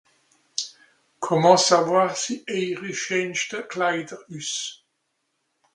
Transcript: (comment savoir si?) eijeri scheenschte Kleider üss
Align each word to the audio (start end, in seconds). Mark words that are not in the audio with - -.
(comment 1.19 1.57
savoir 1.69 2.11
si?) 2.21 2.33
eijeri 2.57 2.93
scheenschte 3.01 3.59
Kleider 3.71 4.21
üss 4.41 4.53